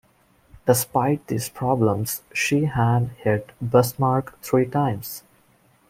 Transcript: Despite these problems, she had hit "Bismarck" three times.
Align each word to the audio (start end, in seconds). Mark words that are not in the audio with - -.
Despite 0.65 1.27
these 1.27 1.47
problems, 1.47 2.23
she 2.33 2.65
had 2.65 3.09
hit 3.19 3.51
"Bismarck" 3.61 4.41
three 4.41 4.65
times. 4.65 5.21